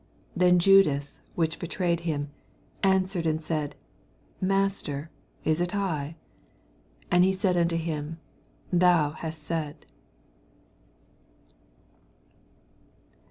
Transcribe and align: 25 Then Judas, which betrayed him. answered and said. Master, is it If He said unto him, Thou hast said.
25 0.33 0.33
Then 0.53 0.57
Judas, 0.57 1.21
which 1.35 1.59
betrayed 1.59 1.99
him. 1.99 2.31
answered 2.81 3.27
and 3.27 3.39
said. 3.39 3.75
Master, 4.41 5.11
is 5.45 5.61
it 5.61 5.75
If 5.75 6.15
He 7.23 7.33
said 7.33 7.55
unto 7.55 7.75
him, 7.77 8.17
Thou 8.73 9.11
hast 9.11 9.43
said. 9.43 9.85